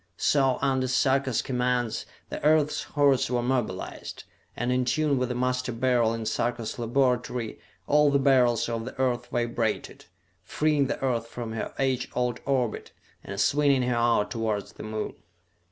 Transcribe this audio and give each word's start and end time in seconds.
So, 0.17 0.57
under 0.63 0.87
Sarka's 0.87 1.43
commands, 1.43 2.07
the 2.29 2.43
Earth's 2.43 2.81
hordes 2.81 3.29
were 3.29 3.43
mobilized; 3.43 4.23
and 4.57 4.71
in 4.71 4.83
tune 4.83 5.19
with 5.19 5.29
the 5.29 5.35
Master 5.35 5.71
Beryl 5.71 6.11
in 6.11 6.25
Sarka's 6.25 6.79
laboratory 6.79 7.59
all 7.85 8.09
the 8.09 8.17
Beryls 8.17 8.67
of 8.67 8.85
the 8.85 8.97
Earth 8.99 9.27
vibrated, 9.27 10.05
freeing 10.43 10.87
the 10.87 10.99
Earth 11.03 11.27
from 11.27 11.51
her 11.51 11.71
age 11.77 12.09
old 12.15 12.39
orbit 12.47 12.93
and 13.23 13.39
swinging 13.39 13.83
her 13.83 13.95
out 13.95 14.31
towards 14.31 14.73
the 14.73 14.81
Moon. 14.81 15.13